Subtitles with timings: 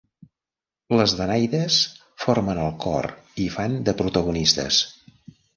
[0.99, 1.77] Les danaides
[2.25, 3.09] formen el cor
[3.47, 4.85] i fan de protagonistes.